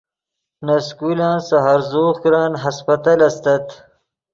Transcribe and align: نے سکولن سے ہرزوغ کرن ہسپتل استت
نے 0.65 0.77
سکولن 0.87 1.33
سے 1.47 1.57
ہرزوغ 1.65 2.11
کرن 2.21 2.51
ہسپتل 2.63 3.19
استت 3.27 3.65